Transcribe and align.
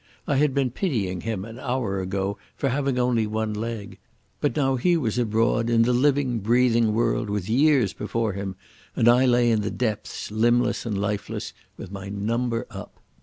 I 0.25 0.37
had 0.37 0.55
been 0.55 0.71
pitying 0.71 1.21
him 1.21 1.45
an 1.45 1.59
hour 1.59 1.99
ago 1.99 2.39
for 2.55 2.69
having 2.69 2.97
only 2.97 3.27
one 3.27 3.53
leg, 3.53 3.99
but 4.39 4.55
now 4.57 4.75
he 4.75 4.97
was 4.97 5.19
abroad 5.19 5.69
in 5.69 5.83
the 5.83 5.93
living, 5.93 6.39
breathing 6.39 6.95
world 6.95 7.29
with 7.29 7.47
years 7.47 7.93
before 7.93 8.33
him, 8.33 8.55
and 8.95 9.07
I 9.07 9.27
lay 9.27 9.51
in 9.51 9.61
the 9.61 9.69
depths, 9.69 10.31
limbless 10.31 10.87
and 10.87 10.99
lifeless, 10.99 11.53
with 11.77 11.91
my 11.91 12.09
number 12.09 12.65
up. 12.71 12.99